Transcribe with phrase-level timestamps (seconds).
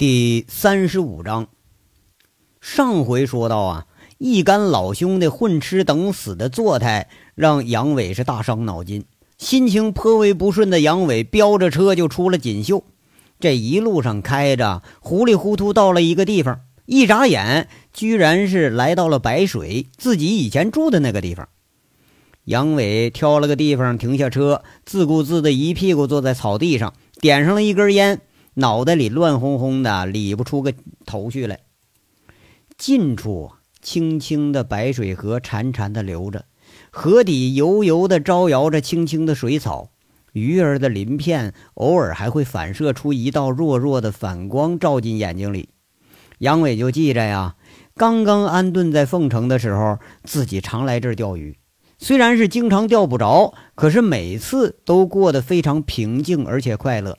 [0.00, 1.48] 第三十五章，
[2.62, 9.04] 上回说到啊，一干老兄弟混吃等死的作态，让杨伟是大伤脑筋，
[9.36, 12.82] 心情颇为不顺的杨伟飙着车就出了锦绣。
[13.40, 21.46] 这一路上开着，糊里糊涂到了一个地方，一眨眼，居然是来到了白水，自己以前住的那个地方。
[22.44, 28.22] 杨伟挑了个地方停下车，自顾自的一屁股坐在草地上，点上了一根烟。
[28.54, 30.74] 脑袋里乱哄哄的，理不出个
[31.06, 31.60] 头绪来。
[32.76, 36.44] 近处清清的白水河潺潺的流着，
[36.90, 39.90] 河底油油的招摇着青青的水草，
[40.32, 45.68] 鱼儿的鳞片偶尔还会反射出一道弱弱的反光，照进眼睛里。
[46.38, 47.56] 杨伟就记着呀，
[47.94, 51.58] 刚刚安顿在凤城的时候，自己常来这儿钓鱼，
[51.98, 57.18] 虽然是经常钓不着，可是每次都过得非常平静而且快乐。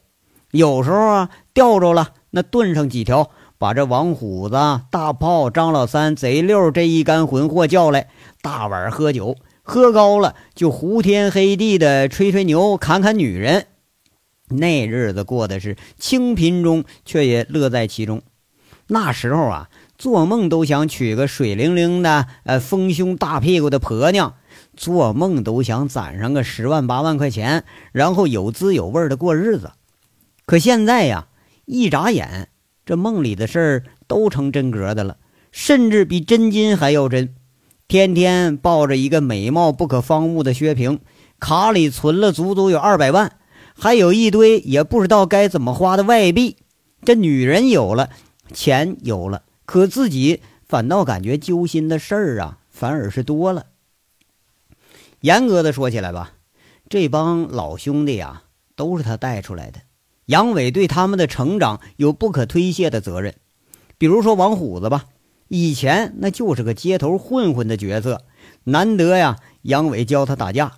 [0.51, 4.55] 有时候啊，钓着了，那炖上几条，把这王虎子、
[4.91, 8.09] 大炮、张老三、贼六这一干混货叫来，
[8.41, 13.67] 大碗喝酒，喝高了就胡天黑地的吹吹牛、砍砍女人，
[14.49, 18.21] 那日子过的是清贫中，却也乐在其中。
[18.87, 24.33] 那时候啊，做梦都想娶个水灵灵的、呃丰胸大屁股的婆娘，
[24.75, 29.71] 做梦都想攒上个十万八万块钱，然后有滋有味的过日子。
[30.45, 31.27] 可现在呀，
[31.65, 32.49] 一眨眼，
[32.85, 35.17] 这梦里的事儿都成真格的了，
[35.51, 37.35] 甚至比真金还要真。
[37.87, 40.99] 天天抱着一个美貌不可方物的薛平，
[41.39, 43.37] 卡里存了足足有二百万，
[43.73, 46.57] 还有一堆也不知道该怎么花的外币。
[47.03, 48.09] 这女人有了，
[48.53, 53.67] 钱有了，可自己反倒感觉揪心的事儿啊，反而是多了。
[55.19, 56.31] 严格的说起来吧，
[56.89, 58.43] 这帮老兄弟呀，
[58.75, 59.79] 都是他带出来的。
[60.31, 63.35] 杨伟对他们的成长有不可推卸的责任，
[63.97, 65.03] 比如说王虎子吧，
[65.49, 68.21] 以前那就是个街头混混的角色，
[68.63, 70.71] 难得呀，杨伟教他打架。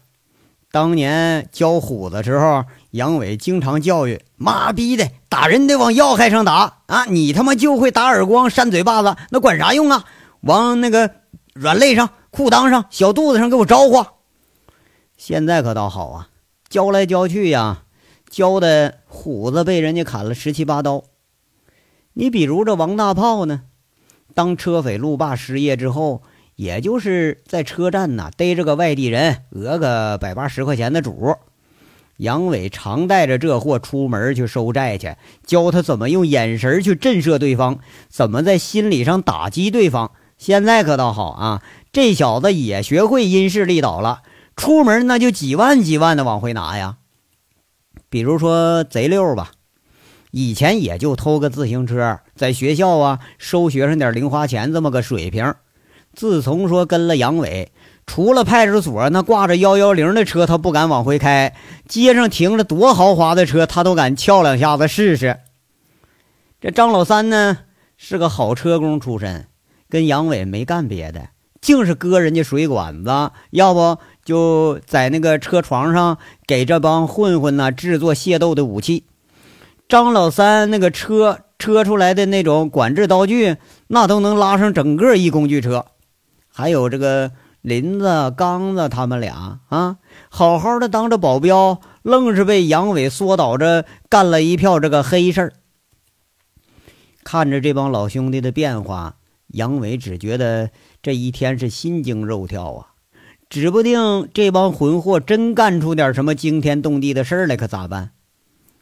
[0.71, 7.05] 当年教虎子时候，杨伟经常教育：“妈逼的，打人得往要害上打啊！
[7.05, 10.03] 你他妈就会打耳光、扇嘴巴子，那管啥用啊？
[10.41, 11.11] 往那个
[11.53, 14.03] 软肋上、裤裆上、小肚子上给我招呼。”
[15.15, 16.29] 现在可倒好啊，
[16.69, 17.83] 教来教去呀。
[18.31, 21.03] 教的虎子被人家砍了十七八刀，
[22.13, 23.61] 你比如这王大炮呢，
[24.33, 26.23] 当车匪路霸失业之后，
[26.55, 31.35] 也就是在车站呐逮着个外地人，讹个百八十块钱的主。
[32.17, 35.15] 杨伟常带着这货出门去收债去，
[35.45, 37.79] 教他怎么用眼神去震慑对方，
[38.09, 40.11] 怎么在心理上打击对方。
[40.37, 41.61] 现在可倒好啊，
[41.93, 44.23] 这小子也学会因势利导了，
[44.55, 46.97] 出门那就几万几万的往回拿呀。
[48.13, 49.53] 比如说贼溜吧，
[50.29, 55.55] 以前也就偷个自行车，在学校啊收学生点零花钱这么个水平。
[56.13, 57.71] 自从说跟了杨伟，
[58.05, 61.55] 除了派出所那挂着幺幺零的车，他不敢往回开；
[61.87, 65.39] 街上停着多豪华的车，他都敢撬两下子试试。
[66.61, 67.57] 这张老三呢，
[67.97, 69.47] 是个好车工出身，
[69.89, 71.29] 跟杨伟没干别的，
[71.61, 73.97] 净是割人家水管子，要不。
[74.23, 76.17] 就在那个车床上
[76.47, 79.05] 给这帮混混呢制作械斗的武器。
[79.87, 83.57] 张老三那个车车出来的那种管制刀具，
[83.87, 85.85] 那都能拉上整个一工具车。
[86.47, 89.97] 还有这个林子、刚子他们俩啊，
[90.29, 95.53] 好好的当着保镖，愣是被杨伟缩倒着干了一票这个黑事儿。
[97.23, 99.17] 看着这帮老兄弟的变化，
[99.47, 102.92] 杨伟只觉得这一天是心惊肉跳啊。
[103.49, 108.11] 指不定这帮混货真干出点什么惊天动地的事来，可咋办？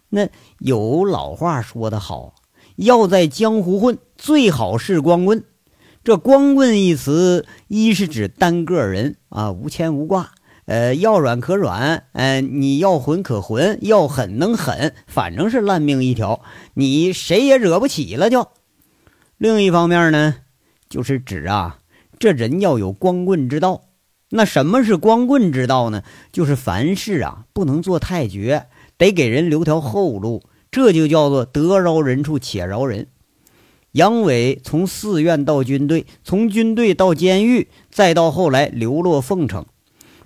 [0.10, 0.28] 那
[0.60, 2.36] 有老话说得好，
[2.76, 5.44] 要在江湖混，最好是光棍。
[6.04, 10.32] 这光棍一词，一是指单个人啊，无牵无挂，
[10.66, 16.42] 呃，要软可软，嗯，你要混可混，要狠能狠，反正是烂命一条，
[16.74, 18.47] 你谁也惹不起了就。
[19.38, 20.35] 另一方面呢，
[20.90, 21.80] 就是指啊，
[22.18, 23.84] 这人要有光棍之道。
[24.34, 26.04] 那什么是光棍之道呢？
[26.32, 28.68] 就是凡事啊不能做太绝，
[28.98, 30.42] 得给人留条后路，
[30.72, 33.08] 这就叫做得饶人处且饶人。
[33.92, 39.66] 杨伟从寺院到军队，从军队到监狱，再到后来流落凤城，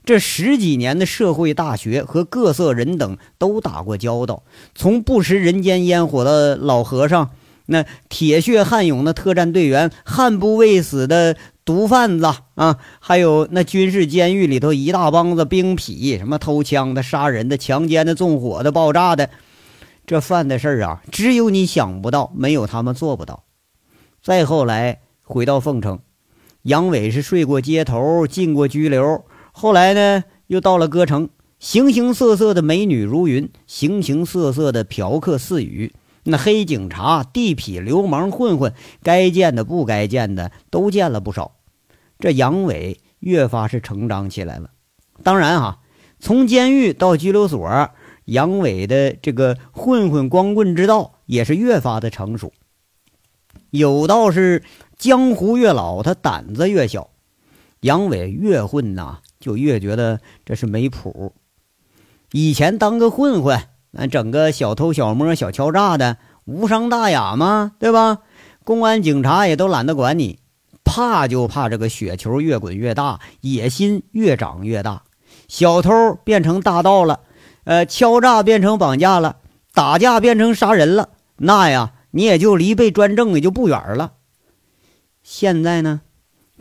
[0.05, 4.43] 这十几年的社会大学和各色人等都打过交道，
[4.75, 7.31] 从不食人间烟火的老和尚，
[7.65, 11.35] 那铁血悍勇的特战队员，悍不畏死的。
[11.65, 19.31] 毒贩子啊，还有那军事监狱里头一大帮子兵痞，什么偷枪的、杀人的、强奸的、纵火的、爆炸的，
[20.05, 23.45] 这犯的事儿啊，只有你想不到，没有他们做不到。
[24.21, 25.99] 再后来回到凤城，
[26.61, 35.95] 杨伟是睡过街头，进过拘留，后来呢又到了歌城，形形色色的美女如云，形形色色的嫖客似雨，
[36.25, 38.71] 那黑警察、地痞流氓、混混，
[39.01, 41.54] 该见的不该见的都见了不少。
[42.19, 44.69] 这杨伟越发是成长起来了。
[45.23, 45.79] 当然哈，
[46.19, 47.89] 从监狱到拘留所，
[48.25, 52.53] 杨伟的这个混混光棍之道也是越发的成熟。
[53.69, 54.63] 有道是
[54.97, 57.09] 江湖越老，他胆子越小。
[57.81, 61.33] 杨伟越混呐，就越觉得这是没谱。
[62.31, 63.61] 以前当个混混，
[63.91, 68.19] 那整个小偷小摸、小敲诈的，无伤大雅嘛，对吧？
[68.63, 70.39] 公安警察也都懒得管你。
[70.85, 75.03] 怕就怕这个雪球越滚越大，野心越长越大，
[75.49, 75.91] 小偷
[76.23, 77.21] 变成大盗了，
[77.65, 79.37] 呃，敲诈变成绑架了，
[79.73, 84.13] 打架变成杀人了，那呀，你也就离被专政也就不远了。
[85.23, 86.01] 现在呢，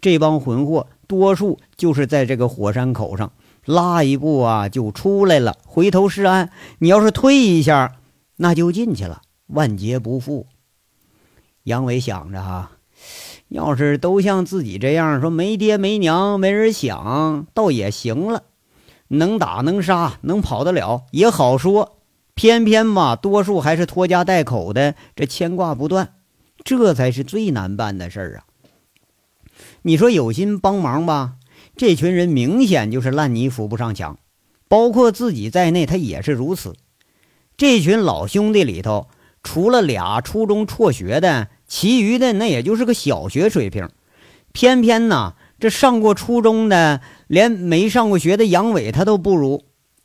[0.00, 3.30] 这帮混货多数就是在这个火山口上
[3.66, 6.50] 拉一步啊就出来了，回头是岸。
[6.78, 7.96] 你要是退一下，
[8.36, 10.46] 那就进去了，万劫不复。
[11.64, 12.72] 杨伟想着哈。
[13.48, 18.44] 要是都像自己这样说，没爹没娘，没人想，倒也行了。
[19.08, 21.98] 能打能杀，能跑得了也好说。
[22.34, 26.14] 偏偏嘛，多数还是拖家带口的，这牵挂不断，
[26.64, 28.44] 这才是最难办的事儿啊。
[29.82, 31.34] 你说有心帮忙吧，
[31.76, 34.18] 这群人明显就是烂泥扶不上墙，
[34.66, 36.74] 包括自己在内，他也是如此。
[37.56, 39.06] 这群老兄弟里头，
[39.44, 41.48] 除了俩初中辍学的。
[41.66, 43.88] 其余的那也就是个小学水平，
[44.52, 49.64] 偏偏呢，这上过初中的连没上过学的杨伟他都不如，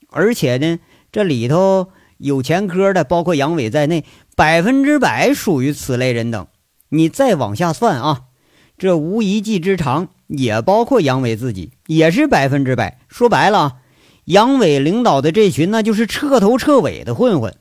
[0.09, 0.79] 而且呢，
[1.11, 6.47] 这里头有前科的，包括杨伟在内，百分之百属于此类人等。
[6.89, 8.21] 你再往下算啊，
[8.77, 12.99] 这无一技之长也包括杨伟自己，也是百分之百。
[13.07, 13.77] 说白了，
[14.25, 17.55] 杨伟领导的这群那就是彻头彻尾的混混。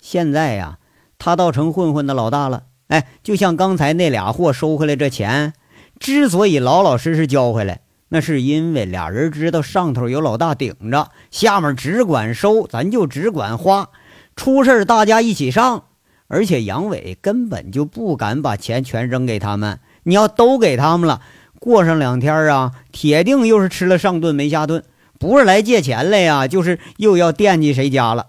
[0.00, 0.78] 现在呀，
[1.18, 2.62] 他倒成混混的老大了。
[2.90, 5.52] 哎，就像刚才那俩货收回来这钱，
[6.00, 13.90] 之所以老老实实交回来，那是因为俩人知道上头有老大顶着，下面只管收，咱就只管花，
[14.34, 15.84] 出事大家一起上。
[16.26, 21.20] 而且杨伟根本就不敢把钱全扔给他们，你要都给他们了，
[21.60, 24.82] 过上两天啊，铁定又是吃了上顿没下顿，
[25.18, 28.26] 不是来借钱来呀，就是又要惦记谁家了。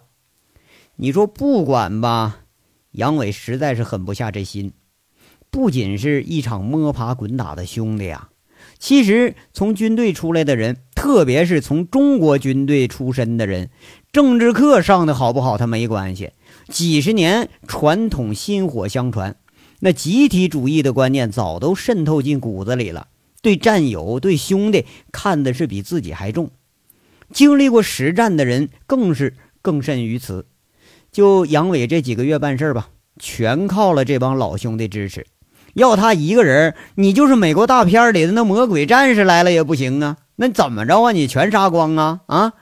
[0.98, 2.41] 你说不管吧？
[2.92, 4.74] 杨伟实在是狠不下这心，
[5.50, 8.30] 不仅是一场摸爬滚打的兄弟啊，
[8.80, 13.70] 其实从军队出来的人，特别是从中国军队出身的人，
[14.12, 16.32] 政治课上的好不好他没关系，
[16.68, 19.38] 几十年传统薪火相传，
[19.80, 23.08] 那集体主义的观念早都渗透进骨子里了，
[23.42, 26.52] 对战友、对兄弟看的是比自己还重，
[27.32, 30.46] 经历过实战的人更是更甚于此。
[31.12, 32.88] 就杨伟这几个月办事吧，
[33.20, 35.26] 全靠了这帮老兄弟支持。
[35.74, 40.18] 要他一个人，你就是美国大片里的那魔鬼战士来了也不行啊！
[40.38, 41.12] 那怎么着啊？
[41.12, 42.22] 你全杀光啊？
[42.28, 42.54] 啊！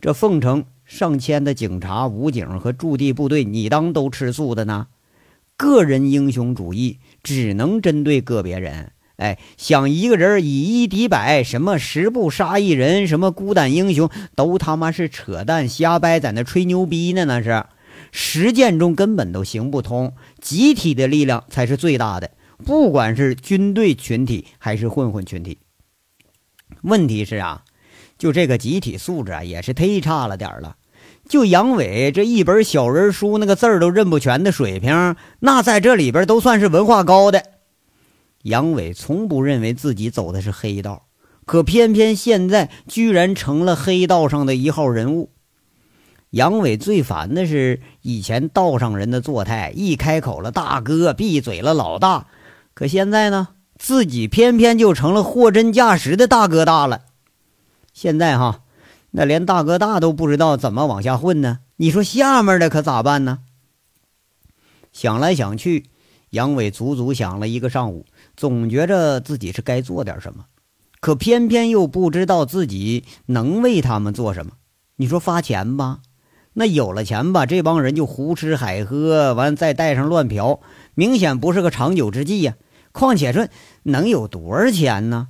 [0.00, 4.86] 这凤城上千的警察、武警和驻地部队，你当都吃素的呢？
[5.56, 8.92] 个人英雄主义只能针对个别人。
[9.16, 17.64] 哎，想一个人以一敌百，什么十步杀一人，什么孤胆英雄，都他妈是扯淡瞎掰，在那吹牛逼呢，那是。
[18.12, 22.30] 实践中根本都行不通，集体的力量才是最大的，
[22.64, 25.58] 不管是军队群体还是混混群体。
[26.82, 27.64] 问题是啊，
[28.18, 30.76] 就这个集体素质啊，也是忒差了点了。
[31.28, 37.42] 就杨伟这一本小人书，那个字儿都认不全的水平，那在这里边都算是文化高的。
[38.42, 41.06] 杨伟从不认为自己走的是黑道，
[41.44, 45.31] 可偏偏现在居然成了黑道上的一号人物。
[46.32, 52.26] 杨伟最烦的是以前道上人的作态，一开口了大哥，闭嘴了老大。
[52.72, 53.48] 可现在呢，
[53.78, 57.02] 自己偏偏就成了货真价实的大哥大了。
[57.92, 58.62] 现在哈，
[59.10, 61.58] 那连大哥大都不知道怎么往下混呢？
[61.76, 63.40] 你说下面的可咋办呢？
[64.90, 65.90] 想来想去，
[66.30, 70.46] 杨伟足足想了一个上午，总觉着自己是该做点什么，
[70.98, 74.52] 可偏偏又不知道自己能为他们做什么。
[74.96, 75.98] 你说发钱吧？
[76.54, 80.60] 那有了钱吧，这帮人就胡吃海喝，完再带上乱嫖，
[80.94, 82.54] 明显不是个长久之计呀。
[82.92, 83.48] 况且说
[83.84, 85.28] 能有多少钱呢？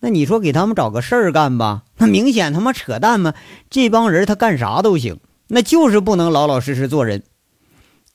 [0.00, 3.34] 那你说给他们找个事儿干吧，那明显他妈扯淡嘛。
[3.68, 7.22] 这帮人他干啥都行，那就是不能老老实实做人。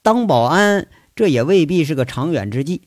[0.01, 2.83] 当保安这也未必是个长远之计。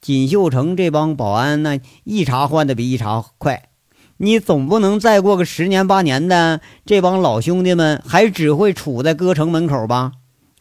[0.00, 3.70] 锦绣城这帮保安那一茬换的比一茬快，
[4.18, 10.12] 你总不能再过个十年八年的，这帮老兄弟们还只会杵在歌城门口吧？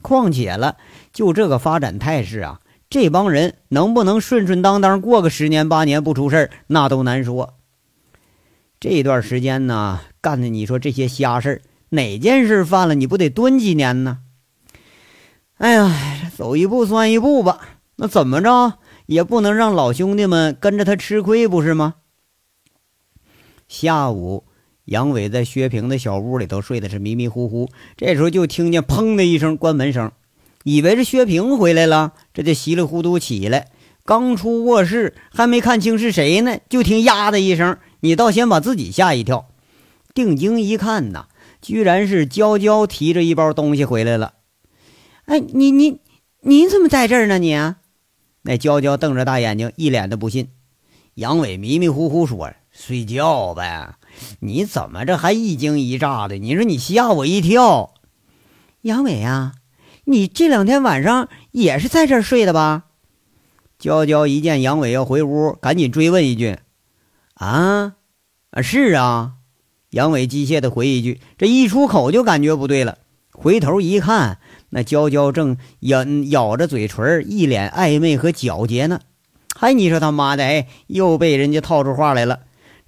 [0.01, 0.77] 况且了，
[1.13, 2.59] 就这个发展态势啊，
[2.89, 7.55] 这帮人能不能顺顺当当过个十年八年不出事那都难说。
[8.79, 14.19] 这段时间呢，干的你说这些瞎事哪件事犯了你不得蹲几年呢？
[15.57, 17.61] 哎呀，走一步算一步吧。
[17.95, 21.95] 那怎么着也不能让老兄弟们跟着他吃亏，不是吗？
[23.77, 24.45] 下午，
[24.85, 30.13] 杨伟在薛平的小屋里头睡的是迷迷糊糊，这时候就听见砰的一声关门声，
[30.63, 33.67] 以为是薛平回来了，这就稀里糊涂起来，
[34.05, 39.49] 刚出卧室还没看清是谁呢，就听呀的一声，你倒先把自己吓一跳。
[40.13, 41.27] 定睛一看呐，
[41.61, 44.35] 居然是娇娇提着一包东西回来了。
[45.25, 45.99] 哎，你你
[46.43, 47.39] 你怎么在这儿呢？
[47.39, 47.53] 你
[48.43, 50.47] 那娇娇瞪着大眼睛，一脸的不信。
[51.15, 53.95] 杨伟迷迷糊糊说：“睡觉呗。”
[54.39, 56.37] 你怎么这还一惊一乍的？
[56.37, 57.93] 你说你吓我一跳。
[58.81, 59.53] 杨伟啊，
[60.05, 62.83] 你这两天晚上也是在这儿睡的吧？
[63.77, 66.59] 娇娇一见杨伟要回屋，赶紧追问一句
[67.35, 67.95] ：“啊，
[68.61, 69.33] 是啊。”
[69.91, 72.99] 杨伟机械的回一句，这一出口就感觉不对了，
[73.31, 74.39] 回头一看。
[74.69, 78.99] 那娇娇正咬咬着嘴唇，一脸暧昧和皎洁呢。
[79.55, 82.41] 嗨，你说他妈的，哎，又被人家套出话来了。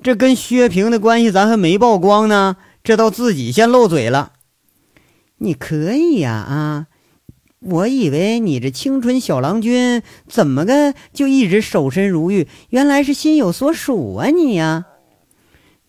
[0.03, 4.33] 这跟薛平的关系咱还没曝光呢，这倒自己先漏嘴了。
[5.39, 6.87] 你可以呀啊！
[7.59, 12.47] 我以为你这清纯小郎君怎么个就一直守身如玉？
[12.69, 14.85] 原来是心有所属啊你呀！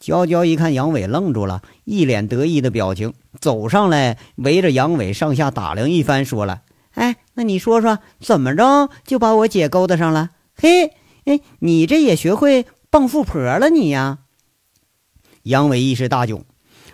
[0.01, 6.63] 娇娇一看杨伟愣住了，一脸得意的表情，走上来围着杨伟上下打量一番，说了
[6.95, 10.31] ：“哎，那你说说怎么着就把我姐勾搭上了？
[10.55, 10.93] 嘿，
[11.25, 12.65] 哎，你这也学会
[12.99, 14.19] 傍富婆了你呀？”
[15.47, 16.43] 杨伟一时大窘，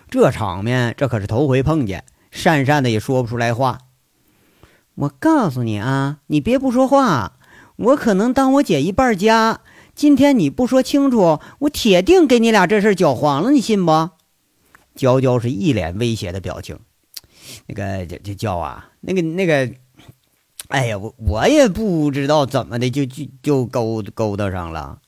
[0.07, 3.79] 这场面这可是头回碰见，讪讪的也说不出来话。
[4.93, 7.39] 我告诉你啊，你别不说话，
[7.75, 9.61] 我可能当我姐一半家。
[9.95, 14.11] 今天你不说清楚，我铁定给你俩这事搅黄了，你信不？
[14.93, 16.77] 娇娇是一脸威胁的表情。
[17.65, 19.73] 那个这这娇啊，那个那个，
[20.67, 24.99] 哎呀，我我也不知道怎么的，就就就勾勾搭上了。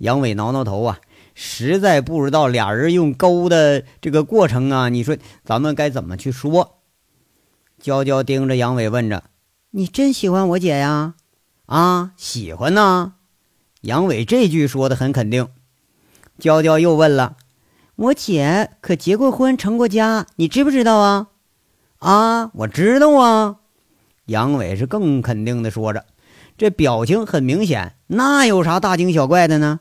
[0.00, 0.98] 杨伟挠挠头啊，
[1.34, 6.78] 实在不知道俩人用勾的这个过程啊，你说咱们该怎么去说？
[7.78, 9.24] 娇娇盯着杨伟问着
[9.72, 11.14] ：“你真喜欢我姐呀？
[11.66, 13.14] 啊，喜欢呢。”
[13.82, 15.48] 杨伟这句说的很肯定，
[16.38, 17.36] 娇娇又问了
[17.96, 21.28] ：“我姐可结过婚、成过家，你知不知道啊
[22.00, 23.56] ？”“啊，我知道啊。”
[24.26, 26.06] 杨伟是更肯定的说着，
[26.56, 29.80] 这表情很明显，那有啥大惊小怪的呢？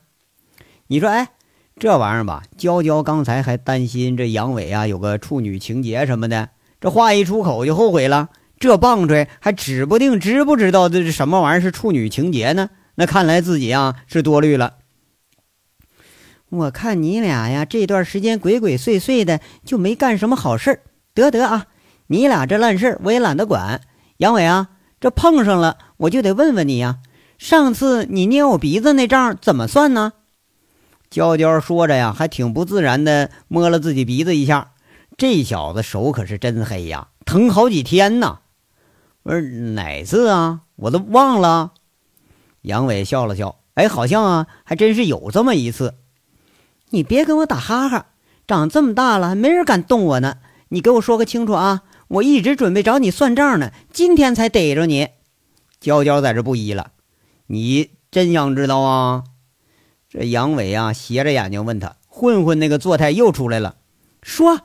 [0.91, 1.29] 你说，哎，
[1.77, 6.49] 这玩意儿吧，娇娇刚才还担心这杨伟啊有个处女情节什么的，
[6.81, 8.29] 这话一出口就后悔了。
[8.57, 12.71] 这棒槌还指不定知不知道这是什么玩意儿是处女情节呢？
[12.95, 14.77] 那看来自己啊是多虑了。
[16.49, 20.79] 我看你俩呀这段时间鬼鬼祟祟的，就没干什么好事儿。
[21.13, 21.67] 得得啊，
[22.07, 23.81] 你俩这烂事儿我也懒得管。
[24.17, 24.69] 杨伟啊，
[24.99, 26.97] 这碰上了我就得问问你呀，
[27.37, 30.13] 上次你捏我鼻子那账怎么算呢？
[31.09, 34.71] 娇娇说着呀，还挺不自然的摸了自己鼻子一下。
[35.17, 38.39] 这小子手可是真黑呀，疼好几天呢。
[39.23, 40.61] 不是哪次啊？
[40.75, 41.73] 我都忘了。
[42.61, 45.95] 杨伟笑了笑，哎，好像啊，还真是有这么一次。
[46.91, 48.07] 你别跟我打哈哈，
[48.47, 50.37] 长这么大了没人敢动我呢。
[50.69, 51.81] 你给我说个清楚啊！
[52.07, 55.09] 我一直准备找你算账呢，今天才逮着你。
[55.79, 56.91] 娇娇在这不依了，
[57.47, 59.23] 你真想知道啊？
[60.09, 63.75] 这杨伟啊，斜着眼睛问他，混混那个作态又出来了。
[64.23, 64.61] 说，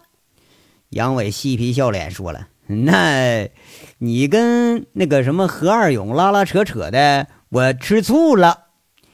[0.89, 3.51] 杨伟嬉皮笑脸说了：“那，
[3.99, 8.65] 你跟那个什么何二勇拉拉扯扯的。”我吃醋了，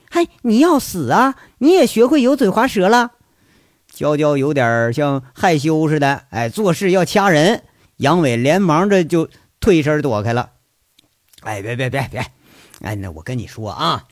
[0.08, 1.34] 嗨，你要死啊！
[1.58, 3.10] 你也学会油嘴滑舌了。
[3.92, 7.64] 娇娇有点像害羞似的，哎，做事要掐人。
[7.96, 10.52] 杨伟连忙着就退身躲开了。
[11.42, 12.25] 哎，别别别别！
[12.80, 14.04] 哎，那我跟你说啊，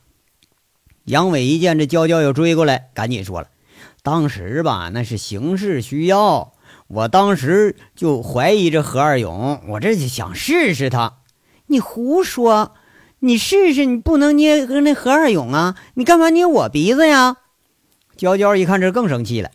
[1.09, 3.47] 杨伟一见这娇娇又追过来，赶紧说了
[4.03, 6.53] ：“当时吧，那是形势需要，
[6.87, 11.17] 我当时就怀疑这何二勇，我这就想试试他。”
[11.65, 12.73] 你胡说！
[13.21, 15.75] 你试试，你不能捏和那何二勇啊！
[15.95, 17.37] 你干嘛捏我鼻子呀？
[18.15, 19.49] 娇娇一看这更生气了。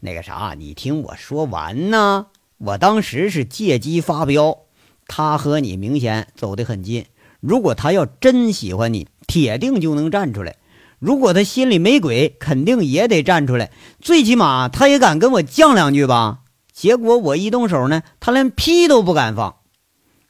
[0.00, 2.28] 那个啥，你听我说完呢。
[2.56, 4.60] 我当时是借机发飙，
[5.06, 7.04] 他和你明显走得很近。
[7.40, 10.54] 如果他要真喜欢你，铁定就能站出来；
[11.00, 13.72] 如果他心里没鬼，肯定也得站出来。
[14.00, 16.40] 最起码他也敢跟我犟两句吧。
[16.72, 19.56] 结果我一动手呢，他连屁都不敢放。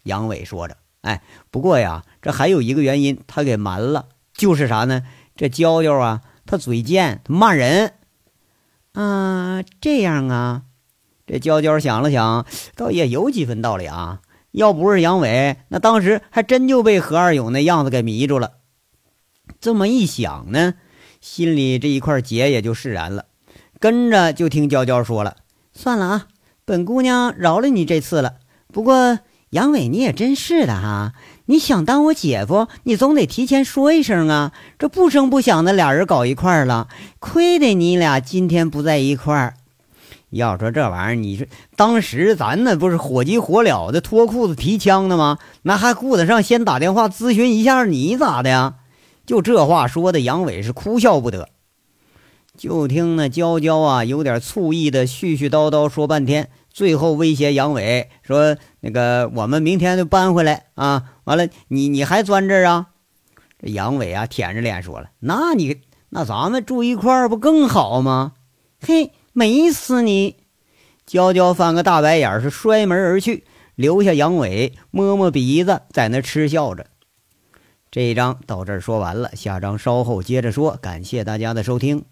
[0.04, 5.02] 杨伟说着：“哎，不过呀，这还有一个原因，他给瞒了，就是啥呢？
[5.36, 7.92] 这娇娇啊，他嘴贱，他骂人。
[8.92, 10.62] 啊，这样啊。”
[11.26, 12.46] 这娇娇想了想，
[12.76, 14.20] 倒也有几分道理啊。
[14.52, 18.52] 要不是杨伟，那当时还真就被何二勇那样子给迷住了。
[19.60, 20.74] 这么一想呢，
[21.20, 23.26] 心里这一块结也就释然了。
[23.78, 25.36] 跟着就听娇娇说了
[25.72, 26.26] ：“算了啊，
[26.64, 28.34] 本姑娘饶了你这次了。
[28.72, 31.14] 不过杨伟，你也真是的哈，
[31.46, 34.52] 你想当我姐夫，你总得提前说一声啊。
[34.78, 36.88] 这不声不响的俩人搞一块了，
[37.18, 39.54] 亏得你俩今天不在一块儿。”
[40.30, 45.38] 要说这玩意儿，你说当时咱那不是火急火燎的脱裤子提枪的吗？
[45.62, 48.74] 那还顾得上先打电话咨询一下你咋的呀？
[49.30, 51.50] 就这话说的，杨伟是哭笑不得。
[52.58, 61.12] 就听那娇娇啊，有点醋意的絮絮叨叨说半天，最后威胁杨伟说：“那个我们明天就搬回来啊！
[61.22, 62.88] 完了，你你还钻这儿啊？”
[63.62, 68.32] 这杨伟啊，舔着脸说了：“那你那咱们住一块儿不更好吗？”
[68.84, 69.12] 嘿。
[69.32, 70.38] 美死你！
[71.06, 73.44] 娇娇翻个大白眼，是摔门而去，
[73.76, 76.86] 留下杨伟摸摸鼻子，在那嗤笑着。
[77.90, 80.78] 这一章到这儿说完了，下章稍后接着说。
[80.80, 82.04] 感谢大家的收听。